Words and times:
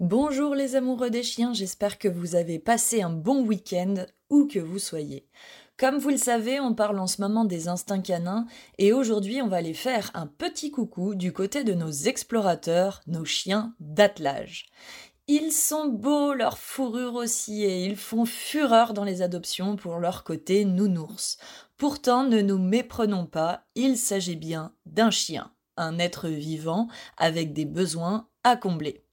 Bonjour 0.00 0.56
les 0.56 0.74
amoureux 0.74 1.08
des 1.08 1.22
chiens, 1.22 1.52
j'espère 1.52 2.00
que 2.00 2.08
vous 2.08 2.34
avez 2.34 2.58
passé 2.58 3.02
un 3.02 3.10
bon 3.10 3.46
week-end 3.46 3.94
où 4.28 4.48
que 4.48 4.58
vous 4.58 4.80
soyez. 4.80 5.28
Comme 5.76 5.98
vous 5.98 6.08
le 6.08 6.16
savez, 6.16 6.58
on 6.58 6.74
parle 6.74 6.98
en 6.98 7.06
ce 7.06 7.20
moment 7.20 7.44
des 7.44 7.68
instincts 7.68 8.00
canins 8.00 8.44
et 8.78 8.92
aujourd'hui 8.92 9.40
on 9.40 9.46
va 9.46 9.60
les 9.60 9.72
faire 9.72 10.10
un 10.14 10.26
petit 10.26 10.72
coucou 10.72 11.14
du 11.14 11.32
côté 11.32 11.62
de 11.62 11.74
nos 11.74 11.92
explorateurs, 11.92 13.02
nos 13.06 13.24
chiens 13.24 13.76
d'attelage. 13.78 14.66
Ils 15.28 15.52
sont 15.52 15.86
beaux, 15.86 16.34
leur 16.34 16.58
fourrure 16.58 17.14
aussi, 17.14 17.60
ils 17.62 17.96
font 17.96 18.24
fureur 18.24 18.94
dans 18.94 19.04
les 19.04 19.22
adoptions 19.22 19.76
pour 19.76 20.00
leur 20.00 20.24
côté 20.24 20.64
nounours. 20.64 21.38
Pourtant, 21.76 22.24
ne 22.24 22.40
nous 22.40 22.58
méprenons 22.58 23.26
pas, 23.26 23.62
il 23.76 23.96
s'agit 23.96 24.34
bien 24.34 24.74
d'un 24.86 25.12
chien, 25.12 25.52
un 25.76 26.00
être 26.00 26.28
vivant 26.28 26.88
avec 27.16 27.52
des 27.52 27.64
besoins 27.64 28.26
à 28.42 28.56
combler. 28.56 29.03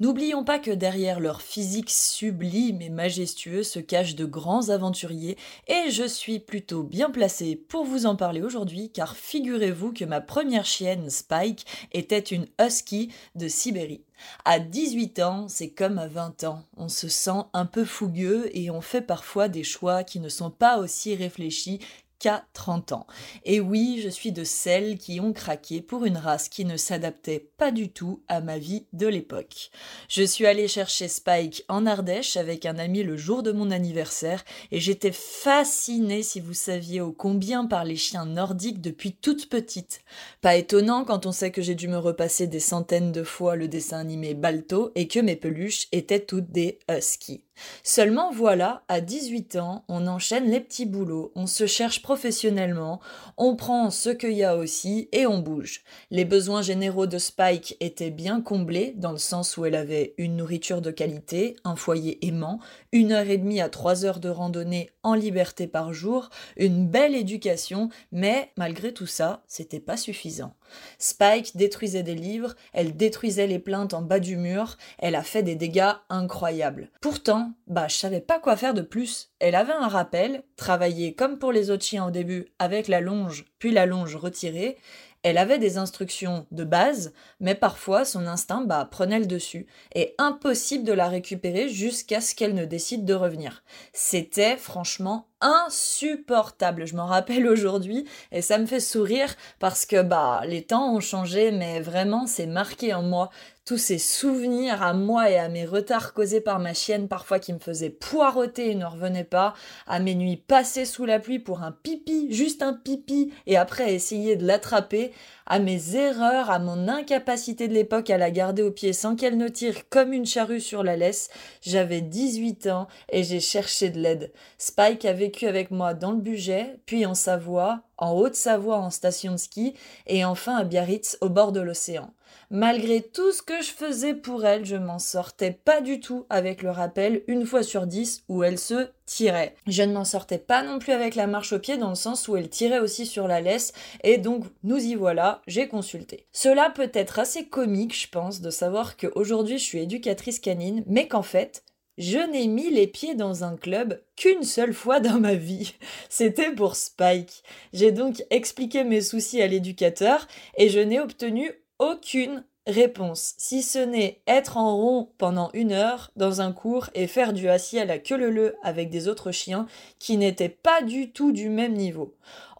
N'oublions 0.00 0.42
pas 0.42 0.58
que 0.58 0.70
derrière 0.70 1.20
leur 1.20 1.42
physique 1.42 1.90
sublime 1.90 2.82
et 2.82 2.90
majestueux 2.90 3.62
se 3.62 3.78
cachent 3.78 4.16
de 4.16 4.24
grands 4.24 4.70
aventuriers, 4.70 5.36
et 5.68 5.90
je 5.90 6.06
suis 6.06 6.40
plutôt 6.40 6.82
bien 6.82 7.10
placée 7.10 7.54
pour 7.54 7.84
vous 7.84 8.06
en 8.06 8.16
parler 8.16 8.42
aujourd'hui, 8.42 8.90
car 8.90 9.16
figurez-vous 9.16 9.92
que 9.92 10.04
ma 10.04 10.20
première 10.20 10.64
chienne, 10.64 11.08
Spike, 11.08 11.66
était 11.92 12.18
une 12.18 12.46
husky 12.60 13.12
de 13.36 13.46
Sibérie. 13.46 14.02
À 14.44 14.58
18 14.58 15.20
ans, 15.20 15.46
c'est 15.48 15.70
comme 15.70 15.98
à 15.98 16.06
20 16.06 16.44
ans. 16.44 16.62
On 16.76 16.88
se 16.88 17.08
sent 17.08 17.42
un 17.52 17.66
peu 17.66 17.84
fougueux 17.84 18.50
et 18.56 18.70
on 18.70 18.80
fait 18.80 19.00
parfois 19.00 19.48
des 19.48 19.64
choix 19.64 20.04
qui 20.04 20.20
ne 20.20 20.28
sont 20.28 20.50
pas 20.50 20.78
aussi 20.78 21.14
réfléchis 21.14 21.80
qu'à 22.22 22.44
30 22.52 22.92
ans. 22.92 23.06
Et 23.44 23.58
oui, 23.58 24.00
je 24.00 24.08
suis 24.08 24.30
de 24.30 24.44
celles 24.44 24.96
qui 24.96 25.18
ont 25.18 25.32
craqué 25.32 25.82
pour 25.82 26.04
une 26.04 26.16
race 26.16 26.48
qui 26.48 26.64
ne 26.64 26.76
s'adaptait 26.76 27.50
pas 27.58 27.72
du 27.72 27.90
tout 27.90 28.22
à 28.28 28.40
ma 28.40 28.58
vie 28.58 28.86
de 28.92 29.08
l'époque. 29.08 29.72
Je 30.08 30.22
suis 30.22 30.46
allée 30.46 30.68
chercher 30.68 31.08
Spike 31.08 31.64
en 31.68 31.84
Ardèche 31.84 32.36
avec 32.36 32.64
un 32.64 32.78
ami 32.78 33.02
le 33.02 33.16
jour 33.16 33.42
de 33.42 33.50
mon 33.50 33.72
anniversaire 33.72 34.44
et 34.70 34.78
j'étais 34.78 35.10
fascinée 35.10 36.22
si 36.22 36.38
vous 36.38 36.54
saviez 36.54 37.00
ô 37.00 37.10
combien 37.10 37.66
par 37.66 37.84
les 37.84 37.96
chiens 37.96 38.26
nordiques 38.26 38.80
depuis 38.80 39.14
toute 39.14 39.48
petite. 39.48 40.02
Pas 40.42 40.54
étonnant 40.54 41.04
quand 41.04 41.26
on 41.26 41.32
sait 41.32 41.50
que 41.50 41.60
j'ai 41.60 41.74
dû 41.74 41.88
me 41.88 41.98
repasser 41.98 42.46
des 42.46 42.60
centaines 42.60 43.10
de 43.10 43.24
fois 43.24 43.56
le 43.56 43.66
dessin 43.66 43.98
animé 43.98 44.34
Balto 44.34 44.92
et 44.94 45.08
que 45.08 45.18
mes 45.18 45.34
peluches 45.34 45.88
étaient 45.90 46.24
toutes 46.24 46.52
des 46.52 46.78
huskies. 46.88 47.42
Seulement 47.82 48.30
voilà, 48.32 48.82
à 48.88 49.00
18 49.00 49.56
ans, 49.56 49.84
on 49.88 50.06
enchaîne 50.06 50.50
les 50.50 50.60
petits 50.60 50.86
boulots, 50.86 51.32
on 51.34 51.46
se 51.46 51.66
cherche 51.66 52.02
professionnellement, 52.02 53.00
on 53.36 53.56
prend 53.56 53.90
ce 53.90 54.10
qu'il 54.10 54.32
y 54.32 54.44
a 54.44 54.56
aussi 54.56 55.08
et 55.12 55.26
on 55.26 55.38
bouge. 55.38 55.82
Les 56.10 56.24
besoins 56.24 56.62
généraux 56.62 57.06
de 57.06 57.18
Spike 57.18 57.76
étaient 57.80 58.10
bien 58.10 58.40
comblés, 58.40 58.94
dans 58.96 59.12
le 59.12 59.18
sens 59.18 59.56
où 59.56 59.64
elle 59.64 59.74
avait 59.74 60.14
une 60.18 60.36
nourriture 60.36 60.80
de 60.80 60.90
qualité, 60.90 61.56
un 61.64 61.76
foyer 61.76 62.26
aimant, 62.26 62.60
une 62.92 63.12
heure 63.12 63.28
et 63.28 63.38
demie 63.38 63.60
à 63.60 63.68
trois 63.68 64.04
heures 64.04 64.20
de 64.20 64.28
randonnée 64.28 64.90
en 65.02 65.14
liberté 65.14 65.66
par 65.66 65.92
jour, 65.92 66.30
une 66.56 66.88
belle 66.88 67.14
éducation, 67.14 67.88
mais 68.12 68.50
malgré 68.56 68.92
tout 68.92 69.06
ça, 69.06 69.42
c'était 69.46 69.80
pas 69.80 69.96
suffisant. 69.96 70.54
Spike 70.98 71.56
détruisait 71.56 72.02
des 72.02 72.14
livres, 72.14 72.54
elle 72.72 72.96
détruisait 72.96 73.46
les 73.46 73.58
plaintes 73.58 73.94
en 73.94 74.02
bas 74.02 74.20
du 74.20 74.36
mur, 74.36 74.76
elle 74.98 75.14
a 75.14 75.22
fait 75.22 75.42
des 75.42 75.56
dégâts 75.56 75.92
incroyables. 76.08 76.90
Pourtant, 77.00 77.41
bah 77.66 77.88
je 77.88 77.96
savais 77.96 78.20
pas 78.20 78.38
quoi 78.38 78.56
faire 78.56 78.74
de 78.74 78.82
plus. 78.82 79.30
Elle 79.38 79.54
avait 79.54 79.72
un 79.72 79.88
rappel, 79.88 80.44
travaillé 80.56 81.14
comme 81.14 81.38
pour 81.38 81.52
les 81.52 81.70
autres 81.70 81.84
chiens 81.84 82.06
au 82.06 82.10
début, 82.10 82.46
avec 82.58 82.88
la 82.88 83.00
longe, 83.00 83.44
puis 83.58 83.70
la 83.70 83.86
longe 83.86 84.16
retirée, 84.16 84.78
elle 85.22 85.38
avait 85.38 85.58
des 85.58 85.78
instructions 85.78 86.46
de 86.50 86.64
base, 86.64 87.12
mais 87.38 87.54
parfois 87.54 88.04
son 88.04 88.26
instinct 88.26 88.62
bah, 88.62 88.88
prenait 88.90 89.20
le 89.20 89.26
dessus, 89.26 89.66
et 89.94 90.14
impossible 90.18 90.84
de 90.84 90.92
la 90.92 91.08
récupérer 91.08 91.68
jusqu'à 91.68 92.20
ce 92.20 92.34
qu'elle 92.34 92.54
ne 92.54 92.64
décide 92.64 93.04
de 93.04 93.14
revenir. 93.14 93.62
C'était 93.92 94.56
franchement 94.56 95.28
insupportable. 95.40 96.86
Je 96.86 96.96
m'en 96.96 97.06
rappelle 97.06 97.46
aujourd'hui 97.46 98.06
et 98.30 98.42
ça 98.42 98.58
me 98.58 98.66
fait 98.66 98.80
sourire 98.80 99.34
parce 99.58 99.86
que 99.86 100.00
bah 100.02 100.42
les 100.46 100.62
temps 100.62 100.94
ont 100.94 101.00
changé 101.00 101.50
mais 101.50 101.80
vraiment 101.80 102.26
c'est 102.26 102.46
marqué 102.46 102.94
en 102.94 103.02
moi 103.02 103.30
tous 103.64 103.78
ces 103.78 103.98
souvenirs 103.98 104.82
à 104.82 104.92
moi 104.92 105.30
et 105.30 105.38
à 105.38 105.48
mes 105.48 105.64
retards 105.64 106.14
causés 106.14 106.40
par 106.40 106.58
ma 106.58 106.74
chienne 106.74 107.06
parfois 107.06 107.38
qui 107.38 107.52
me 107.52 107.58
faisaient 107.58 107.90
poireauter 107.90 108.70
et 108.70 108.74
ne 108.74 108.84
revenaient 108.84 109.24
pas, 109.24 109.54
à 109.86 110.00
mes 110.00 110.14
nuits 110.14 110.36
passées 110.36 110.84
sous 110.84 111.04
la 111.04 111.20
pluie 111.20 111.38
pour 111.38 111.62
un 111.62 111.70
pipi, 111.70 112.32
juste 112.32 112.62
un 112.62 112.72
pipi, 112.72 113.32
et 113.46 113.56
après 113.56 113.94
essayer 113.94 114.36
de 114.36 114.46
l'attraper, 114.46 115.12
à 115.46 115.58
mes 115.58 115.96
erreurs, 115.96 116.50
à 116.50 116.58
mon 116.58 116.88
incapacité 116.88 117.68
de 117.68 117.74
l'époque 117.74 118.10
à 118.10 118.18
la 118.18 118.30
garder 118.30 118.62
au 118.62 118.70
pied 118.70 118.92
sans 118.92 119.16
qu'elle 119.16 119.36
ne 119.36 119.48
tire 119.48 119.88
comme 119.90 120.12
une 120.12 120.26
charrue 120.26 120.60
sur 120.60 120.82
la 120.82 120.96
laisse. 120.96 121.30
J'avais 121.60 122.00
18 122.00 122.66
ans 122.68 122.88
et 123.10 123.22
j'ai 123.22 123.40
cherché 123.40 123.90
de 123.90 124.00
l'aide. 124.00 124.32
Spike 124.58 125.04
a 125.04 125.12
vécu 125.12 125.46
avec 125.46 125.70
moi 125.70 125.94
dans 125.94 126.12
le 126.12 126.20
budget, 126.20 126.78
puis 126.86 127.06
en 127.06 127.14
Savoie, 127.14 127.82
en 128.02 128.12
Haute-Savoie 128.14 128.78
en 128.78 128.90
station 128.90 129.32
de 129.32 129.36
ski 129.36 129.74
et 130.08 130.24
enfin 130.24 130.56
à 130.56 130.64
Biarritz 130.64 131.16
au 131.20 131.28
bord 131.28 131.52
de 131.52 131.60
l'océan. 131.60 132.12
Malgré 132.50 133.00
tout 133.00 133.30
ce 133.30 133.42
que 133.42 133.62
je 133.62 133.70
faisais 133.70 134.12
pour 134.12 134.44
elle, 134.44 134.64
je 134.64 134.76
m'en 134.76 134.98
sortais 134.98 135.52
pas 135.52 135.80
du 135.80 136.00
tout 136.00 136.26
avec 136.28 136.62
le 136.62 136.70
rappel 136.70 137.22
une 137.28 137.46
fois 137.46 137.62
sur 137.62 137.86
dix 137.86 138.24
où 138.28 138.42
elle 138.42 138.58
se 138.58 138.88
tirait. 139.06 139.54
Je 139.68 139.84
ne 139.84 139.92
m'en 139.92 140.04
sortais 140.04 140.38
pas 140.38 140.64
non 140.64 140.80
plus 140.80 140.92
avec 140.92 141.14
la 141.14 141.28
marche 141.28 141.52
au 141.52 141.60
pied 141.60 141.78
dans 141.78 141.90
le 141.90 141.94
sens 141.94 142.26
où 142.26 142.36
elle 142.36 142.48
tirait 142.48 142.80
aussi 142.80 143.06
sur 143.06 143.28
la 143.28 143.40
laisse 143.40 143.72
et 144.02 144.18
donc 144.18 144.44
nous 144.64 144.78
y 144.78 144.96
voilà, 144.96 145.40
j'ai 145.46 145.68
consulté. 145.68 146.26
Cela 146.32 146.70
peut 146.70 146.90
être 146.92 147.20
assez 147.20 147.46
comique, 147.46 147.96
je 147.96 148.08
pense, 148.08 148.40
de 148.40 148.50
savoir 148.50 148.96
qu'aujourd'hui 148.96 149.58
je 149.58 149.64
suis 149.64 149.78
éducatrice 149.78 150.40
canine, 150.40 150.82
mais 150.86 151.06
qu'en 151.06 151.22
fait, 151.22 151.62
je 151.98 152.18
n'ai 152.18 152.46
mis 152.46 152.70
les 152.70 152.86
pieds 152.86 153.14
dans 153.14 153.44
un 153.44 153.56
club 153.56 154.02
qu'une 154.16 154.44
seule 154.44 154.72
fois 154.72 155.00
dans 155.00 155.20
ma 155.20 155.34
vie. 155.34 155.74
C'était 156.08 156.52
pour 156.52 156.76
Spike. 156.76 157.42
J'ai 157.72 157.92
donc 157.92 158.22
expliqué 158.30 158.84
mes 158.84 159.00
soucis 159.00 159.42
à 159.42 159.46
l'éducateur 159.46 160.26
et 160.56 160.68
je 160.68 160.80
n'ai 160.80 161.00
obtenu 161.00 161.52
aucune 161.78 162.44
réponse, 162.66 163.34
si 163.38 163.62
ce 163.62 163.78
n'est 163.78 164.20
être 164.26 164.56
en 164.56 164.76
rond 164.76 165.08
pendant 165.18 165.50
une 165.52 165.72
heure 165.72 166.10
dans 166.16 166.40
un 166.40 166.52
cours 166.52 166.90
et 166.94 167.06
faire 167.06 167.32
du 167.32 167.48
assis 167.48 167.78
à 167.78 167.84
la 167.84 167.98
queue 167.98 168.16
leu 168.16 168.56
avec 168.62 168.90
des 168.90 169.08
autres 169.08 169.32
chiens 169.32 169.66
qui 169.98 170.16
n'étaient 170.16 170.48
pas 170.48 170.82
du 170.82 171.10
tout 171.10 171.32
du 171.32 171.48
même 171.48 171.74
niveau. 171.74 172.14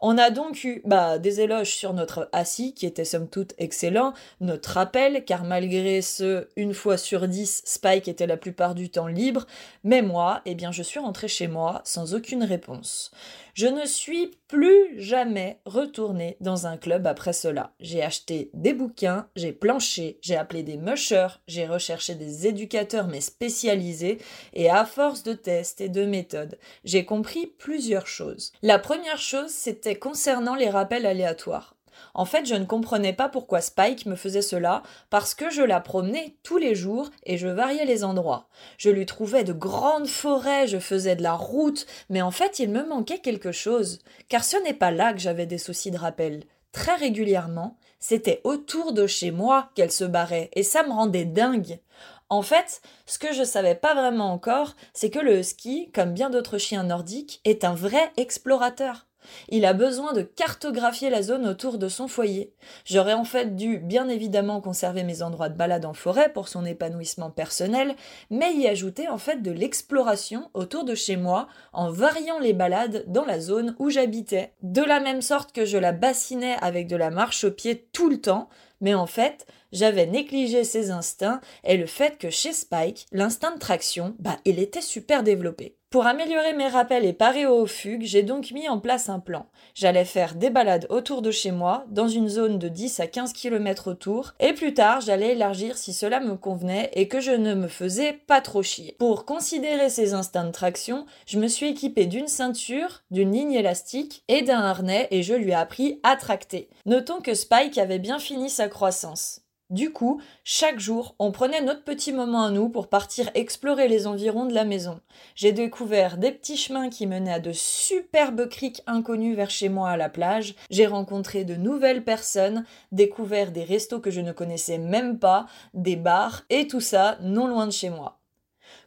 On 0.05 0.17
a 0.17 0.31
donc 0.31 0.65
eu 0.65 0.81
bah, 0.83 1.17
des 1.17 1.39
éloges 1.39 1.73
sur 1.73 1.93
notre 1.93 2.27
assis 2.33 2.73
qui 2.73 2.85
était 2.85 3.05
somme 3.05 3.29
toute 3.29 3.53
excellent, 3.57 4.13
notre 4.41 4.71
rappel 4.71 5.23
car 5.23 5.45
malgré 5.45 6.01
ce 6.01 6.49
une 6.57 6.73
fois 6.73 6.97
sur 6.97 7.29
dix, 7.29 7.61
Spike 7.63 8.09
était 8.09 8.27
la 8.27 8.35
plupart 8.35 8.75
du 8.75 8.89
temps 8.89 9.07
libre, 9.07 9.47
mais 9.85 10.01
moi, 10.01 10.41
eh 10.45 10.55
bien 10.55 10.73
je 10.73 10.83
suis 10.83 10.99
rentrée 10.99 11.29
chez 11.29 11.47
moi 11.47 11.81
sans 11.85 12.15
aucune 12.15 12.43
réponse. 12.43 13.11
Je 13.53 13.67
ne 13.67 13.85
suis 13.85 14.31
plus 14.49 14.99
jamais 14.99 15.59
retournée 15.65 16.37
dans 16.41 16.67
un 16.67 16.75
club 16.75 17.07
après 17.07 17.33
cela. 17.33 17.71
J'ai 17.79 18.03
acheté 18.03 18.49
des 18.53 18.73
bouquins, 18.73 19.27
j'ai 19.35 19.53
planché, 19.53 19.92
j'ai 20.21 20.35
appelé 20.35 20.63
des 20.63 20.77
mushers, 20.77 21.39
j'ai 21.47 21.67
recherché 21.67 22.15
des 22.15 22.47
éducateurs 22.47 23.07
mais 23.07 23.21
spécialisés 23.21 24.19
et 24.53 24.69
à 24.69 24.85
force 24.85 25.23
de 25.23 25.33
tests 25.33 25.81
et 25.81 25.89
de 25.89 26.05
méthodes, 26.05 26.57
j'ai 26.83 27.05
compris 27.05 27.47
plusieurs 27.47 28.07
choses. 28.07 28.51
La 28.61 28.79
première 28.79 29.19
chose, 29.19 29.51
c'était 29.51 29.97
concernant 29.99 30.55
les 30.55 30.69
rappels 30.69 31.05
aléatoires. 31.05 31.75
En 32.13 32.25
fait, 32.25 32.45
je 32.45 32.55
ne 32.55 32.65
comprenais 32.65 33.13
pas 33.13 33.29
pourquoi 33.29 33.61
Spike 33.61 34.05
me 34.05 34.15
faisait 34.15 34.41
cela, 34.41 34.83
parce 35.09 35.33
que 35.33 35.49
je 35.49 35.61
la 35.61 35.79
promenais 35.79 36.35
tous 36.43 36.57
les 36.57 36.75
jours 36.75 37.09
et 37.23 37.37
je 37.37 37.47
variais 37.47 37.85
les 37.85 38.03
endroits. 38.03 38.47
Je 38.77 38.89
lui 38.89 39.05
trouvais 39.05 39.43
de 39.43 39.53
grandes 39.53 40.07
forêts, 40.07 40.67
je 40.67 40.79
faisais 40.79 41.15
de 41.15 41.23
la 41.23 41.33
route, 41.33 41.85
mais 42.09 42.21
en 42.21 42.31
fait, 42.31 42.59
il 42.59 42.69
me 42.69 42.85
manquait 42.87 43.19
quelque 43.19 43.51
chose, 43.51 43.99
car 44.29 44.43
ce 44.43 44.57
n'est 44.63 44.73
pas 44.73 44.91
là 44.91 45.13
que 45.13 45.19
j'avais 45.19 45.45
des 45.45 45.57
soucis 45.57 45.91
de 45.91 45.97
rappel. 45.97 46.43
Très 46.71 46.95
régulièrement, 46.95 47.77
c'était 48.03 48.41
autour 48.43 48.91
de 48.91 49.07
chez 49.07 49.31
moi 49.31 49.69
qu'elle 49.75 49.89
se 49.89 50.03
barrait, 50.03 50.49
et 50.51 50.63
ça 50.63 50.83
me 50.83 50.91
rendait 50.91 51.23
dingue. 51.23 51.79
En 52.27 52.41
fait, 52.41 52.81
ce 53.05 53.17
que 53.17 53.31
je 53.31 53.45
savais 53.45 53.75
pas 53.75 53.93
vraiment 53.93 54.33
encore, 54.33 54.75
c'est 54.93 55.09
que 55.09 55.19
le 55.19 55.39
husky, 55.39 55.89
comme 55.93 56.13
bien 56.13 56.29
d'autres 56.29 56.57
chiens 56.57 56.83
nordiques, 56.83 57.39
est 57.45 57.63
un 57.63 57.73
vrai 57.73 58.11
explorateur. 58.17 59.07
Il 59.49 59.65
a 59.65 59.73
besoin 59.73 60.13
de 60.13 60.21
cartographier 60.21 61.09
la 61.09 61.21
zone 61.21 61.47
autour 61.47 61.77
de 61.77 61.87
son 61.87 62.07
foyer. 62.07 62.53
J'aurais 62.85 63.13
en 63.13 63.23
fait 63.23 63.55
dû 63.55 63.77
bien 63.77 64.09
évidemment 64.09 64.61
conserver 64.61 65.03
mes 65.03 65.21
endroits 65.21 65.49
de 65.49 65.57
balade 65.57 65.85
en 65.85 65.93
forêt 65.93 66.31
pour 66.31 66.47
son 66.47 66.65
épanouissement 66.65 67.29
personnel, 67.29 67.95
mais 68.29 68.53
y 68.53 68.67
ajouter 68.67 69.07
en 69.07 69.17
fait 69.17 69.41
de 69.41 69.51
l'exploration 69.51 70.49
autour 70.53 70.83
de 70.83 70.95
chez 70.95 71.17
moi 71.17 71.47
en 71.71 71.89
variant 71.89 72.39
les 72.39 72.53
balades 72.53 73.03
dans 73.07 73.25
la 73.25 73.39
zone 73.39 73.75
où 73.79 73.89
j'habitais. 73.89 74.53
De 74.61 74.81
la 74.81 74.99
même 74.99 75.21
sorte 75.21 75.51
que 75.51 75.65
je 75.65 75.77
la 75.77 75.91
bassinais 75.91 76.57
avec 76.61 76.87
de 76.87 76.95
la 76.95 77.09
marche 77.09 77.43
au 77.43 77.51
pied 77.51 77.87
tout 77.93 78.09
le 78.09 78.21
temps, 78.21 78.49
mais 78.81 78.93
en 78.93 79.07
fait, 79.07 79.47
j'avais 79.71 80.05
négligé 80.05 80.63
ses 80.63 80.91
instincts 80.91 81.41
et 81.63 81.77
le 81.77 81.85
fait 81.85 82.17
que 82.17 82.29
chez 82.29 82.53
Spike, 82.53 83.07
l'instinct 83.11 83.53
de 83.53 83.59
traction, 83.59 84.15
bah, 84.19 84.37
il 84.45 84.59
était 84.59 84.81
super 84.81 85.23
développé. 85.23 85.77
Pour 85.93 86.07
améliorer 86.07 86.53
mes 86.53 86.69
rappels 86.69 87.05
et 87.05 87.13
parer 87.13 87.45
aux 87.45 87.67
fugues, 87.67 88.01
j'ai 88.01 88.23
donc 88.23 88.49
mis 88.49 88.67
en 88.67 88.79
place 88.79 89.09
un 89.09 89.19
plan. 89.19 89.45
J'allais 89.75 90.05
faire 90.05 90.33
des 90.33 90.49
balades 90.49 90.87
autour 90.89 91.21
de 91.21 91.29
chez 91.29 91.51
moi, 91.51 91.85
dans 91.91 92.07
une 92.07 92.29
zone 92.29 92.57
de 92.57 92.67
10 92.67 92.99
à 92.99 93.05
15 93.05 93.31
km 93.31 93.91
autour, 93.91 94.33
et 94.39 94.53
plus 94.53 94.73
tard, 94.73 95.01
j'allais 95.01 95.33
élargir 95.33 95.77
si 95.77 95.93
cela 95.93 96.19
me 96.19 96.35
convenait 96.35 96.89
et 96.93 97.07
que 97.07 97.19
je 97.19 97.29
ne 97.29 97.53
me 97.53 97.67
faisais 97.67 98.13
pas 98.25 98.41
trop 98.41 98.63
chier. 98.63 98.95
Pour 98.97 99.23
considérer 99.25 99.91
ces 99.91 100.15
instincts 100.15 100.45
de 100.45 100.51
traction, 100.51 101.05
je 101.27 101.37
me 101.37 101.47
suis 101.47 101.67
équipé 101.67 102.07
d'une 102.07 102.27
ceinture, 102.27 103.03
d'une 103.11 103.31
ligne 103.31 103.53
élastique 103.53 104.23
et 104.29 104.41
d'un 104.41 104.61
harnais 104.61 105.07
et 105.11 105.21
je 105.21 105.35
lui 105.35 105.51
ai 105.51 105.53
appris 105.53 105.99
à 106.01 106.15
tracter. 106.15 106.69
Notons 106.87 107.21
que 107.21 107.35
Spike 107.35 107.77
avait 107.77 107.99
bien 107.99 108.17
fini 108.17 108.49
sa 108.49 108.67
croissance. 108.67 109.42
Du 109.73 109.91
coup, 109.91 110.21
chaque 110.43 110.79
jour, 110.79 111.15
on 111.17 111.31
prenait 111.31 111.63
notre 111.63 111.83
petit 111.83 112.13
moment 112.13 112.43
à 112.43 112.51
nous 112.51 112.69
pour 112.69 112.89
partir 112.89 113.31
explorer 113.33 113.87
les 113.87 114.05
environs 114.05 114.45
de 114.45 114.53
la 114.53 114.65
maison. 114.65 114.99
J'ai 115.33 115.51
découvert 115.51 116.17
des 116.17 116.31
petits 116.31 116.57
chemins 116.57 116.91
qui 116.91 117.07
menaient 117.07 117.33
à 117.33 117.39
de 117.39 117.53
superbes 117.53 118.47
criques 118.47 118.83
inconnues 118.85 119.33
vers 119.33 119.49
chez 119.49 119.69
moi 119.69 119.89
à 119.89 119.97
la 119.97 120.09
plage. 120.09 120.53
J'ai 120.69 120.85
rencontré 120.85 121.43
de 121.43 121.55
nouvelles 121.55 122.03
personnes, 122.03 122.65
découvert 122.91 123.51
des 123.51 123.63
restos 123.63 123.99
que 123.99 124.11
je 124.11 124.21
ne 124.21 124.31
connaissais 124.31 124.77
même 124.77 125.17
pas, 125.17 125.47
des 125.73 125.95
bars, 125.95 126.43
et 126.51 126.67
tout 126.67 126.79
ça 126.79 127.17
non 127.23 127.47
loin 127.47 127.65
de 127.65 127.71
chez 127.71 127.89
moi. 127.89 128.19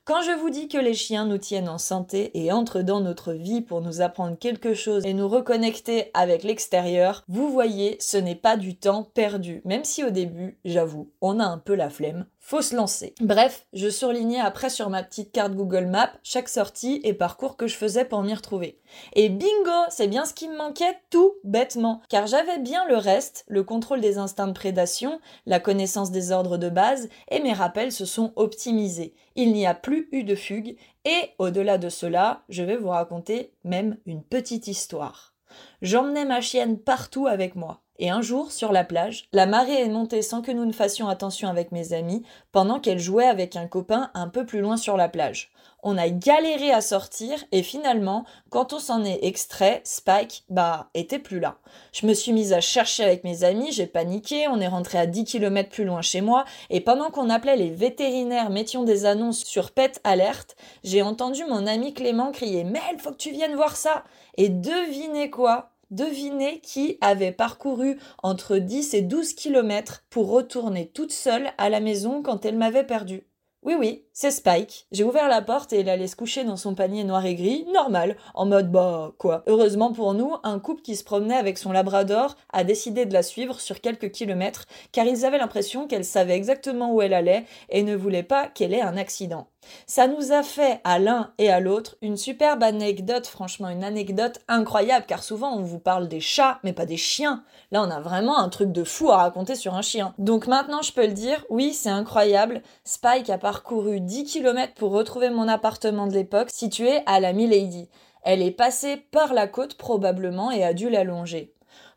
Quand 0.06 0.23
je 0.23 0.31
vous 0.31 0.50
dis 0.50 0.69
que 0.69 0.79
les 0.79 0.94
chiens 0.94 1.25
nous 1.25 1.37
tiennent 1.37 1.69
en 1.69 1.79
santé 1.79 2.31
et 2.35 2.53
entrent 2.53 2.81
dans 2.81 3.00
notre 3.00 3.32
vie 3.32 3.61
pour 3.61 3.81
nous 3.81 4.03
apprendre 4.03 4.38
quelque 4.38 4.73
chose 4.73 5.05
et 5.05 5.14
nous 5.14 5.26
reconnecter 5.26 6.12
avec 6.14 6.44
l'extérieur, 6.44 7.25
vous 7.26 7.50
voyez, 7.50 7.97
ce 7.99 8.17
n'est 8.17 8.37
pas 8.37 8.56
du 8.56 8.76
temps 8.76 9.03
perdu, 9.03 9.62
même 9.64 9.82
si 9.82 10.05
au 10.05 10.11
début, 10.11 10.61
j'avoue, 10.64 11.11
on 11.20 11.41
a 11.41 11.44
un 11.44 11.58
peu 11.58 11.75
la 11.75 11.91
flemme, 11.91 12.26
faut 12.38 12.62
se 12.62 12.76
lancer. 12.76 13.17
Bref, 13.20 13.67
je 13.73 13.88
surlignais 13.88 14.38
après 14.38 14.70
sur 14.70 14.91
ma 14.91 15.03
petite 15.03 15.32
carte 15.32 15.55
Google 15.55 15.87
Maps 15.87 16.12
chaque 16.23 16.49
sortie 16.49 17.00
et 17.02 17.12
parcours 17.12 17.56
que 17.56 17.67
je 17.67 17.75
faisais 17.75 18.05
pour 18.05 18.23
m'y 18.23 18.32
retrouver. 18.32 18.79
Et 19.14 19.29
bingo, 19.29 19.87
c'est 19.88 20.06
bien 20.06 20.25
ce 20.25 20.32
qui 20.32 20.47
me 20.47 20.56
manquait 20.56 20.97
tout 21.11 21.32
bêtement, 21.43 22.00
car 22.09 22.29
j'avais 22.29 22.61
bien 22.61 22.87
le 22.87 22.97
reste, 22.97 23.44
le 23.49 23.64
contrôle 23.64 24.00
des 24.00 24.19
instincts 24.19 24.47
de 24.47 24.52
prédation, 24.52 25.19
la 25.47 25.59
connaissance 25.59 26.12
des 26.12 26.31
ordres 26.31 26.59
de 26.59 26.69
base, 26.69 27.09
et 27.32 27.41
mes 27.41 27.52
rappels 27.52 27.91
se 27.91 28.05
sont 28.05 28.32
optimisés. 28.37 29.17
Il 29.35 29.52
n'y 29.52 29.67
a 29.67 29.75
plus 29.75 29.96
eu 30.13 30.25
de 30.25 30.35
fugue, 30.35 30.77
et 31.05 31.31
au-delà 31.39 31.79
de 31.79 31.89
cela, 31.89 32.45
je 32.49 32.63
vais 32.63 32.77
vous 32.77 32.89
raconter 32.89 33.53
même 33.65 33.99
une 34.07 34.23
petite 34.23 34.67
histoire. 34.67 35.35
J'emmenais 35.83 36.25
ma 36.25 36.41
chienne 36.41 36.79
partout 36.79 37.27
avec 37.27 37.55
moi. 37.55 37.83
Et 37.99 38.11
un 38.11 38.21
jour, 38.21 38.53
sur 38.53 38.73
la 38.73 38.85
plage, 38.85 39.29
la 39.33 39.47
marée 39.47 39.81
est 39.81 39.89
montée 39.89 40.23
sans 40.23 40.43
que 40.43 40.53
nous 40.53 40.65
ne 40.65 40.73
fassions 40.73 41.09
attention 41.09 41.49
avec 41.49 41.73
mes 41.73 41.93
amis, 41.93 42.25
pendant 42.53 42.81
qu'elle 42.81 42.99
jouait 42.99 43.27
avec 43.27 43.57
un 43.57 43.67
copain 43.67 44.11
un 44.15 44.29
peu 44.29 44.45
plus 44.45 44.61
loin 44.61 44.77
sur 44.77 44.97
la 44.97 45.09
plage. 45.09 45.51
On 45.83 45.99
a 45.99 46.09
galéré 46.09 46.73
à 46.73 46.81
sortir 46.81 47.45
et 47.53 47.63
finalement, 47.63 48.25
quand 48.51 48.73
on 48.73 48.79
s'en 48.79 49.05
est 49.05 49.21
extrait, 49.23 49.83
Spike, 49.85 50.45
bah, 50.49 50.91
était 50.95 51.19
plus 51.21 51.39
là. 51.39 51.59
Je 51.93 52.07
me 52.07 52.15
suis 52.15 52.33
mise 52.33 52.53
à 52.53 52.61
chercher 52.61 53.05
avec 53.05 53.23
mes 53.25 53.45
amis, 53.45 53.71
j'ai 53.71 53.87
paniqué, 53.87 54.49
on 54.49 54.61
est 54.61 54.67
rentré 54.67 54.99
à 54.99 55.07
10 55.07 55.25
km 55.25 55.71
plus 55.71 55.85
loin 55.85 56.03
chez 56.03 56.23
moi 56.23 56.45
et 56.71 56.81
pendant 56.81 57.11
qu'on 57.11 57.31
appelait 57.31 57.57
les 57.57 57.71
vétérinaires, 57.71 58.51
mettions 58.51 58.83
des 58.83 59.05
annonces 59.05 59.45
sur 59.45 59.71
Pet 59.71 60.01
Alert, 60.03 60.57
j'ai 60.83 61.03
entendu 61.03 61.45
mon 61.45 61.67
ami 61.67 61.95
Clément 61.95 62.33
crier 62.33 62.65
Mel, 62.65 62.99
faut 62.99 63.13
que 63.13 63.17
tu 63.17 63.31
viennes 63.31 63.55
voir 63.55 63.77
ça! 63.77 64.03
Et 64.37 64.49
devinez 64.49 65.31
quoi? 65.31 65.75
Devinez 65.91 66.61
qui 66.61 66.99
avait 67.00 67.31
parcouru 67.31 67.99
entre 68.23 68.59
10 68.59 68.94
et 68.94 69.03
12 69.03 69.35
kilomètres 69.35 70.05
pour 70.11 70.31
retourner 70.31 70.88
toute 70.88 71.12
seule 71.12 71.50
à 71.59 71.71
la 71.71 71.79
maison 71.79 72.23
quand 72.23 72.44
elle 72.44 72.56
m'avait 72.56 72.83
perdue. 72.83 73.25
Oui, 73.62 73.75
oui, 73.79 74.05
c'est 74.12 74.31
Spike. 74.31 74.87
J'ai 74.93 75.05
ouvert 75.05 75.29
la 75.29 75.43
porte 75.43 75.73
et 75.73 75.81
elle 75.81 75.88
allait 75.88 76.06
se 76.06 76.15
coucher 76.15 76.44
dans 76.44 76.56
son 76.56 76.75
panier 76.75 77.05
noir 77.05 77.25
et 77.27 77.35
gris, 77.35 77.67
normal, 77.73 78.17
en 78.35 78.47
mode 78.47 78.71
bah 78.71 79.12
quoi. 79.19 79.44
Heureusement 79.47 79.93
pour 79.93 80.15
nous, 80.15 80.35
un 80.44 80.59
couple 80.59 80.83
qui 80.83 80.94
se 80.97 81.05
promenait 81.05 81.35
avec 81.35 81.59
son 81.59 81.73
labrador 81.73 82.37
a 82.53 82.65
décidé 82.65 83.06
de 83.06 83.12
la 83.12 83.23
suivre 83.23 83.61
sur 83.61 83.81
quelques 83.81 84.11
kilomètres 84.11 84.67
car 84.93 85.06
ils 85.06 85.25
avaient 85.25 85.38
l'impression 85.38 85.87
qu'elle 85.87 86.05
savait 86.05 86.37
exactement 86.37 86.93
où 86.93 87.03
elle 87.03 87.15
allait 87.15 87.44
et 87.69 87.83
ne 87.83 87.97
voulaient 87.97 88.23
pas 88.23 88.49
qu'elle 88.49 88.75
ait 88.75 88.83
un 88.83 88.97
accident. 88.97 89.49
Ça 89.87 90.09
nous 90.09 90.33
a 90.33 90.43
fait 90.43 90.81
à 90.85 90.99
l'un 90.99 91.33
et 91.39 91.51
à 91.51 91.61
l'autre 91.61 91.97
une 92.03 92.17
superbe 92.17 92.63
anecdote, 92.63 93.27
franchement 93.27 93.69
une 93.69 93.85
anecdote 93.85 94.41
incroyable 94.49 95.07
car 95.07 95.23
souvent 95.23 95.57
on 95.57 95.63
vous 95.63 95.79
parle 95.79 96.09
des 96.09 96.21
chats 96.21 96.59
mais 96.65 96.73
pas 96.73 96.87
des 96.87 96.97
chiens. 96.97 97.45
Là 97.73 97.83
on 97.83 97.91
a 97.91 98.01
vraiment 98.01 98.39
un 98.39 98.49
truc 98.49 98.73
de 98.73 98.85
fou 98.85 99.11
à 99.11 99.17
raconter 99.17 99.55
sur 99.55 99.75
un 99.75 99.83
chien. 99.83 100.15
Donc 100.19 100.47
maintenant 100.47 100.83
je 100.83 100.93
peux 100.93 101.07
le 101.07 101.13
dire, 101.13 101.45
oui 101.51 101.73
c'est 101.73 101.91
incroyable, 101.91 102.63
Spike 102.85 103.31
a 103.31 103.39
parcouru 103.39 104.01
10 104.01 104.25
km 104.25 104.75
pour 104.75 104.93
retrouver 104.93 105.31
mon 105.31 105.49
appartement 105.49 106.07
de 106.07 106.15
l'époque 106.15 106.51
situé 106.51 107.01
à 107.07 107.21
la 107.21 107.33
Milady. 107.33 107.89
Elle 108.23 108.43
est 108.43 108.51
passée 108.51 108.97
par 108.97 109.35
la 109.35 109.47
côte 109.47 109.77
probablement 109.77 110.51
et 110.51 110.65
a 110.65 110.75
dû 110.75 110.91
la 110.91 111.05
longer. 111.05 111.56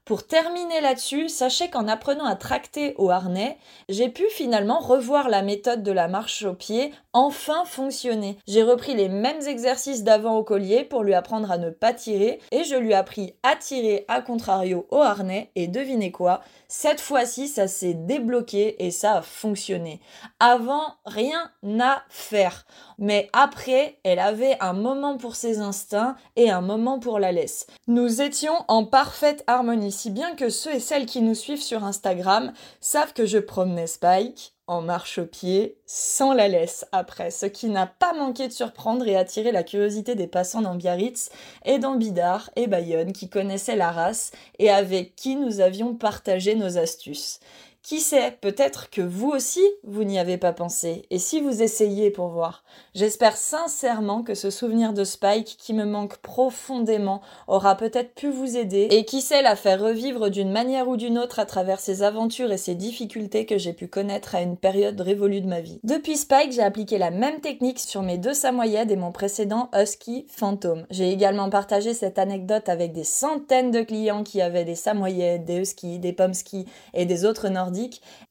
Pour 0.10 0.26
terminer 0.26 0.82
là-dessus, 0.82 1.30
sachez 1.30 1.70
qu'en 1.70 1.88
apprenant 1.88 2.26
à 2.26 2.36
tracter 2.36 2.96
au 2.98 3.12
harnais, 3.12 3.60
j'ai 3.90 4.10
pu 4.10 4.24
finalement 4.32 4.80
revoir 4.80 5.30
la 5.30 5.44
méthode 5.44 5.84
de 5.84 5.92
la 5.92 6.08
marche 6.08 6.42
au 6.42 6.56
pied 6.56 6.92
enfin 7.14 7.64
fonctionner. 7.66 8.38
J'ai 8.48 8.64
repris 8.64 8.96
les 8.96 9.10
mêmes 9.10 9.42
exercices 9.48 10.04
d'avant 10.04 10.36
au 10.38 10.44
collier 10.44 10.84
pour 10.84 11.04
lui 11.04 11.14
apprendre 11.14 11.52
à 11.52 11.58
ne 11.58 11.70
pas 11.70 11.94
tirer 11.94 12.40
et 12.52 12.64
je 12.64 12.76
lui 12.76 12.92
ai 12.92 12.96
appris 12.96 13.36
à 13.44 13.56
tirer 13.56 14.06
à 14.08 14.22
contrario 14.22 14.88
au 14.92 14.98
harnais 14.98 15.52
et 15.56 15.68
devinez 15.68 16.12
quoi, 16.12 16.42
cette 16.68 17.02
fois-ci 17.02 17.48
ça 17.48 17.68
s'est 17.68 17.94
débloqué 17.94 18.84
et 18.86 18.92
ça 18.92 19.18
a 19.18 19.22
fonctionné. 19.22 20.02
Avant, 20.40 20.96
rien 21.06 21.52
à 21.80 22.04
faire. 22.10 22.66
Mais 23.00 23.30
après, 23.34 23.98
elle 24.04 24.20
avait 24.20 24.58
un 24.60 24.74
moment 24.74 25.18
pour 25.18 25.36
ses 25.36 25.60
instincts 25.60 26.16
et 26.36 26.50
un 26.52 26.62
moment 26.62 27.00
pour 27.00 27.20
la 27.20 27.32
laisse. 27.32 27.68
Nous 27.88 28.22
étions 28.22 28.66
en 28.68 28.86
parfaite 28.86 29.44
harmonie 29.48 29.92
si 30.00 30.12
bien 30.12 30.34
que 30.34 30.50
ceux 30.50 30.76
et 30.76 30.80
celles 30.80 31.06
qui 31.06 31.22
nous 31.22 31.36
suivent 31.36 31.62
sur 31.62 31.84
Instagram 31.84 32.54
savent 32.80 33.12
que 33.12 33.26
je 33.26 33.38
promenais 33.38 33.86
Spike 33.86 34.54
en 34.66 34.82
marche 34.82 35.18
au 35.18 35.26
pied 35.26 35.76
sans 35.86 36.32
la 36.32 36.48
laisse 36.48 36.86
après, 36.94 37.32
ce 37.32 37.46
qui 37.46 37.68
n'a 37.68 37.86
pas 37.86 38.14
manqué 38.14 38.48
de 38.48 38.54
surprendre 38.54 39.06
et 39.10 39.18
attirer 39.18 39.52
la 39.52 39.64
curiosité 39.64 40.16
des 40.16 40.28
passants 40.28 40.62
dans 40.62 40.76
Biarritz 40.76 41.32
et 41.66 41.80
dans 41.80 41.96
Bidart 41.96 42.50
et 42.56 42.68
Bayonne 42.68 43.12
qui 43.12 43.28
connaissaient 43.28 43.76
la 43.76 43.92
race 43.92 44.32
et 44.58 44.70
avec 44.70 45.18
qui 45.18 45.36
nous 45.36 45.60
avions 45.60 45.94
partagé 45.94 46.56
nos 46.56 46.78
astuces. 46.78 47.42
Qui 47.82 48.02
sait, 48.02 48.38
peut-être 48.42 48.90
que 48.90 49.02
vous 49.02 49.30
aussi, 49.30 49.64
vous 49.84 50.04
n'y 50.04 50.20
avez 50.20 50.38
pas 50.38 50.52
pensé, 50.52 51.06
et 51.10 51.18
si 51.18 51.40
vous 51.40 51.64
essayez 51.64 52.12
pour 52.12 52.28
voir. 52.28 52.66
J'espère 52.94 53.38
sincèrement 53.38 54.22
que 54.22 54.36
ce 54.36 54.50
souvenir 54.50 54.92
de 54.92 55.06
Spike, 55.06 55.56
qui 55.58 55.74
me 55.74 55.86
manque 55.86 56.18
profondément, 56.18 57.22
aura 57.48 57.76
peut-être 57.76 58.14
pu 58.14 58.30
vous 58.30 58.58
aider, 58.58 58.90
et 58.92 59.06
qui 59.06 59.22
sait 59.22 59.42
la 59.42 59.56
faire 59.56 59.82
revivre 59.82 60.30
d'une 60.30 60.52
manière 60.52 60.90
ou 60.90 60.98
d'une 60.98 61.18
autre 61.18 61.40
à 61.40 61.46
travers 61.46 61.80
ses 61.80 62.04
aventures 62.04 62.52
et 62.52 62.58
ses 62.58 62.76
difficultés 62.76 63.46
que 63.46 63.58
j'ai 63.58 63.74
pu 63.74 63.88
connaître 63.88 64.36
à 64.36 64.42
une 64.42 64.58
période 64.58 65.00
révolue 65.00 65.42
de 65.42 65.48
ma 65.48 65.62
vie. 65.62 65.80
Depuis 65.84 66.18
Spike, 66.18 66.52
j'ai 66.52 66.62
appliqué 66.62 66.98
la 66.98 67.12
même 67.12 67.40
technique 67.40 67.80
sur 67.80 68.02
mes 68.02 68.18
deux 68.18 68.34
samoyèdes 68.34 68.92
et 68.92 68.98
mon 68.98 69.14
précédent 69.14 69.70
Husky 69.74 70.28
Phantom. 70.28 70.86
J'ai 70.92 71.12
également 71.12 71.50
partagé 71.50 71.94
cette 71.94 72.20
anecdote 72.20 72.68
avec 72.68 72.92
des 72.92 73.06
centaines 73.06 73.72
de 73.72 73.82
clients 73.82 74.24
qui 74.24 74.42
avaient 74.42 74.66
des 74.66 74.76
samoyèdes, 74.76 75.46
des 75.46 75.60
Husky, 75.62 75.98
des 75.98 76.14
Pomsky 76.14 76.66
et 76.94 77.06
des 77.06 77.24
autres 77.24 77.48
Nordiques 77.48 77.69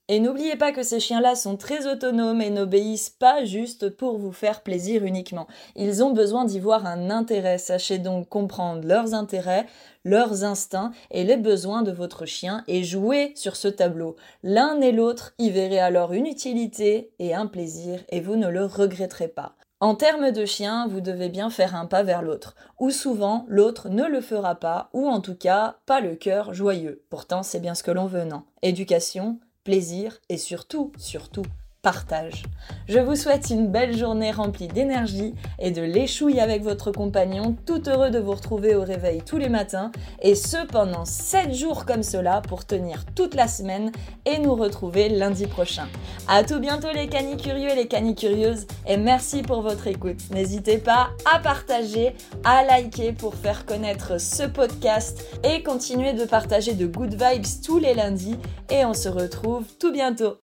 Et 0.09 0.21
n'oubliez 0.21 0.57
pas 0.57 0.73
que 0.73 0.83
ces 0.83 1.01
chiens-là 1.01 1.35
sont 1.35 1.57
très 1.57 1.87
autonomes 1.87 2.41
et 2.41 2.49
n'obéissent 2.49 3.11
pas 3.11 3.45
juste 3.45 3.91
pour 3.91 4.17
vous 4.17 4.33
faire 4.33 4.63
plaisir 4.63 5.05
uniquement. 5.05 5.47
Ils 5.77 6.03
ont 6.03 6.13
besoin 6.13 6.47
d'y 6.47 6.61
voir 6.61 6.87
un 6.87 7.11
intérêt. 7.11 7.59
Sachez 7.59 7.99
donc 7.99 8.29
comprendre 8.29 8.87
leurs 8.87 9.13
intérêts, 9.13 9.67
leurs 10.05 10.45
instincts 10.45 10.93
et 11.11 11.25
les 11.25 11.37
besoins 11.37 11.83
de 11.83 11.93
votre 11.93 12.25
chien 12.25 12.65
et 12.69 12.85
jouer 12.85 13.33
sur 13.35 13.57
ce 13.57 13.69
tableau. 13.69 14.17
L'un 14.43 14.81
et 14.81 14.93
l'autre 14.93 15.35
y 15.39 15.51
verrez 15.51 15.81
alors 15.81 16.15
une 16.15 16.27
utilité 16.27 17.11
et 17.19 17.35
un 17.35 17.47
plaisir 17.47 18.01
et 18.09 18.21
vous 18.21 18.37
ne 18.37 18.49
le 18.49 18.65
regretterez 18.65 19.29
pas. 19.29 19.58
En 19.81 19.95
termes 19.95 20.33
de 20.33 20.45
chien, 20.45 20.89
vous 20.89 21.01
devez 21.01 21.29
bien 21.29 21.51
faire 21.51 21.77
un 21.77 21.87
pas 21.87 22.03
vers 22.03 22.21
l'autre, 22.21 22.57
ou 22.81 22.91
souvent 22.91 23.47
l'autre 23.49 23.89
ne 23.89 24.05
le 24.07 24.21
fera 24.21 24.57
pas, 24.57 24.91
ou 24.93 25.07
en 25.07 25.21
tout 25.21 25.37
cas 25.37 25.77
pas 25.87 26.01
le 26.01 26.17
cœur 26.17 26.53
joyeux. 26.53 27.05
Pourtant 27.11 27.45
c'est 27.45 27.61
bien 27.61 27.77
ce 27.77 27.85
que 27.85 27.93
l'on 27.93 28.07
veut, 28.07 28.25
non? 28.25 28.43
Éducation, 28.63 29.39
plaisir 29.63 30.19
et 30.29 30.37
surtout, 30.37 30.91
surtout, 30.97 31.45
partage. 31.83 32.43
Je 32.89 32.99
vous 32.99 33.15
souhaite 33.15 33.51
une 33.51 33.69
belle 33.69 33.97
journée 33.97 34.33
remplie 34.33 34.69
d'énergie 34.69 35.35
et 35.59 35.71
de 35.71 35.83
l'échouille 35.83 36.41
avec 36.41 36.63
votre 36.63 36.91
compagnon, 36.91 37.57
tout 37.67 37.89
heureux 37.89 38.11
de 38.11 38.19
vous 38.19 38.33
retrouver 38.33 38.75
au 38.75 38.83
réveil 38.83 39.23
tous 39.25 39.39
les 39.39 39.49
matins, 39.49 39.93
et 40.21 40.35
ce 40.35 40.67
pendant 40.67 41.05
7 41.05 41.55
jours 41.55 41.85
comme 41.85 42.03
cela 42.03 42.41
pour 42.41 42.65
tenir 42.65 43.05
toute 43.15 43.35
la 43.35 43.47
semaine 43.47 43.93
et 44.27 44.39
nous 44.39 44.55
retrouver 44.55 45.09
lundi 45.09 45.47
prochain. 45.47 45.87
A 46.27 46.43
tout 46.43 46.59
bientôt 46.59 46.89
les 46.93 47.09
canicurieux 47.09 47.71
et 47.71 47.77
les 47.77 47.89
canicurieuses, 47.89 48.67
et 48.87 48.97
merci 48.97 49.43
pour 49.43 49.63
votre 49.63 49.87
écoute. 49.87 50.31
N'hésitez 50.31 50.79
pas 50.79 51.11
à 51.33 51.39
partager, 51.39 52.15
à 52.45 52.65
liker 52.65 53.13
pour 53.13 53.35
faire 53.35 53.65
connaître 53.67 54.21
ce 54.21 54.43
podcast 54.43 55.25
et 55.45 55.63
continuer 55.63 56.13
de 56.13 56.25
partager 56.25 56.75
de 56.75 56.87
good 56.87 57.15
vibes 57.15 57.47
tous 57.65 57.79
les 57.79 57.95
lundis, 57.95 58.37
et 58.71 58.85
on 58.85 58.95
se 58.95 59.09
retrouve 59.09 59.65
tout 59.79 59.93
bientôt. 59.93 60.37